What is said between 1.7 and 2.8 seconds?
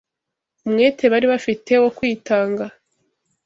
wo kwitanga